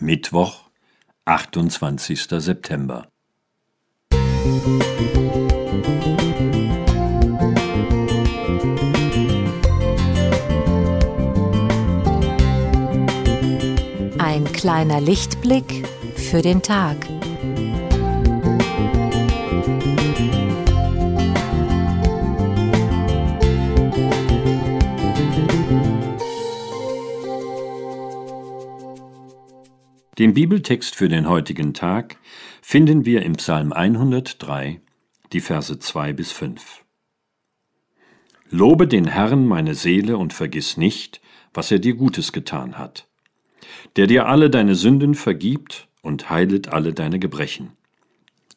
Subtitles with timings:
[0.00, 0.70] Mittwoch,
[1.24, 2.28] 28.
[2.28, 3.08] September.
[14.18, 15.84] Ein kleiner Lichtblick
[16.14, 17.17] für den Tag.
[30.18, 32.16] Den Bibeltext für den heutigen Tag
[32.60, 34.80] finden wir im Psalm 103,
[35.32, 36.84] die Verse 2 bis 5.
[38.50, 41.20] Lobe den Herrn, meine Seele, und vergiss nicht,
[41.54, 43.06] was er dir Gutes getan hat,
[43.94, 47.74] der dir alle deine Sünden vergibt und heilet alle deine Gebrechen,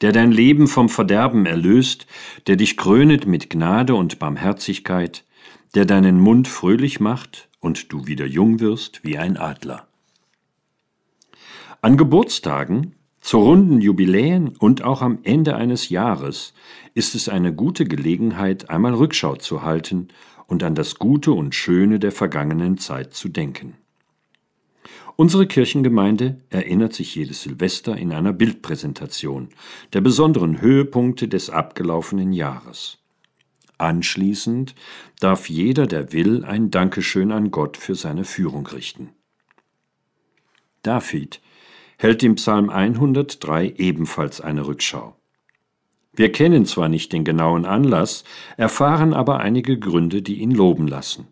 [0.00, 2.08] der dein Leben vom Verderben erlöst,
[2.48, 5.24] der dich krönet mit Gnade und Barmherzigkeit,
[5.76, 9.86] der deinen Mund fröhlich macht und du wieder jung wirst wie ein Adler.
[11.80, 16.52] An Geburtstagen, zu runden Jubiläen und auch am Ende eines Jahres
[16.92, 20.08] ist es eine gute Gelegenheit, einmal Rückschau zu halten
[20.46, 23.76] und an das Gute und Schöne der vergangenen Zeit zu denken.
[25.16, 29.48] Unsere Kirchengemeinde erinnert sich jedes Silvester in einer Bildpräsentation
[29.92, 32.98] der besonderen Höhepunkte des abgelaufenen Jahres.
[33.78, 34.74] Anschließend
[35.20, 39.10] darf jeder, der will, ein Dankeschön an Gott für seine Führung richten.
[40.82, 41.40] David
[42.04, 45.16] hält im Psalm 103 ebenfalls eine Rückschau.
[46.12, 48.24] Wir kennen zwar nicht den genauen Anlass,
[48.58, 51.28] erfahren aber einige Gründe, die ihn loben lassen.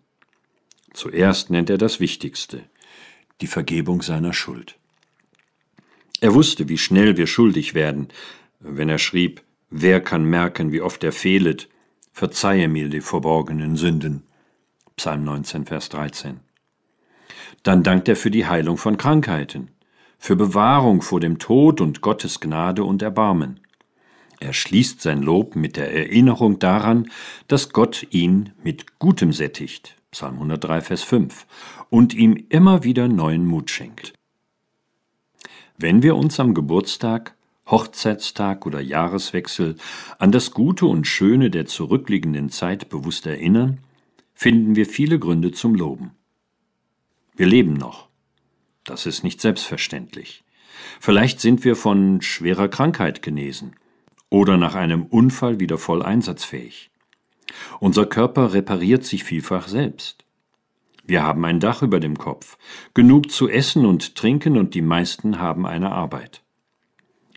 [0.95, 2.63] Zuerst nennt er das Wichtigste,
[3.43, 4.79] die Vergebung seiner Schuld.
[6.23, 8.09] Er wusste, wie schnell wir schuldig werden,
[8.59, 11.69] wenn er schrieb, wer kann merken, wie oft er fehlet,
[12.15, 14.23] verzeihe mir die verborgenen Sünden.
[14.97, 16.41] Psalm 19, Vers 13.
[17.63, 19.69] Dann dankt er für die Heilung von Krankheiten
[20.23, 23.59] für Bewahrung vor dem Tod und Gottes Gnade und Erbarmen.
[24.39, 27.11] Er schließt sein Lob mit der Erinnerung daran,
[27.49, 31.45] dass Gott ihn mit Gutem sättigt, Psalm 103, Vers 5,
[31.91, 34.13] und ihm immer wieder neuen Mut schenkt.
[35.77, 37.35] Wenn wir uns am Geburtstag,
[37.67, 39.75] Hochzeitstag oder Jahreswechsel
[40.21, 43.79] an das Gute und Schöne der zurückliegenden Zeit bewusst erinnern,
[44.35, 46.13] finden wir viele Gründe zum Loben.
[47.35, 48.12] Wir leben noch.
[48.85, 50.45] Das ist nicht selbstverständlich.
[51.01, 53.77] Vielleicht sind wir von schwerer Krankheit genesen
[54.31, 56.91] oder nach einem Unfall wieder voll einsatzfähig.
[57.81, 60.25] Unser Körper repariert sich vielfach selbst.
[61.05, 62.57] Wir haben ein Dach über dem Kopf,
[62.95, 66.43] genug zu essen und trinken und die meisten haben eine Arbeit.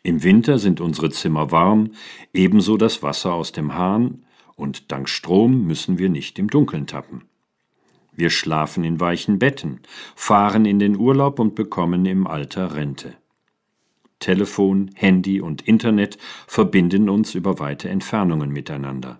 [0.03, 1.91] Im Winter sind unsere Zimmer warm,
[2.31, 7.23] ebenso das Wasser aus dem Hahn, und dank Strom müssen wir nicht im Dunkeln tappen.
[8.15, 9.81] Wir schlafen in weichen Betten,
[10.15, 13.15] fahren in den Urlaub und bekommen im Alter Rente.
[14.19, 16.17] Telefon, Handy und Internet
[16.47, 19.17] verbinden uns über weite Entfernungen miteinander.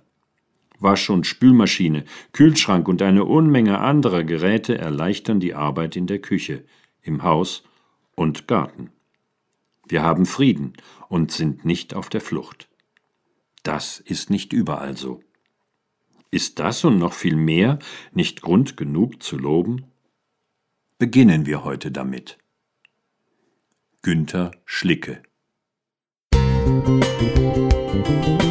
[0.80, 6.64] Wasch- und Spülmaschine, Kühlschrank und eine Unmenge anderer Geräte erleichtern die Arbeit in der Küche,
[7.02, 7.64] im Haus
[8.16, 8.92] und Garten.
[9.88, 10.74] Wir haben Frieden
[11.10, 12.68] und sind nicht auf der Flucht.
[13.64, 15.22] Das ist nicht überall so.
[16.32, 17.80] Ist das und noch viel mehr
[18.14, 19.86] nicht Grund genug zu loben?
[20.98, 22.38] Beginnen wir heute damit.
[24.02, 25.24] Günther Schlicke
[27.96, 28.45] Musik